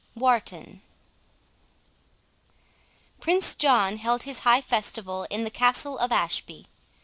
WARTON 0.15 0.81
Prince 3.19 3.53
John 3.53 3.97
held 3.97 4.23
his 4.23 4.39
high 4.39 4.61
festival 4.61 5.27
in 5.29 5.43
the 5.43 5.51
Castle 5.51 5.99
of 5.99 6.11
Ashby. 6.11 6.65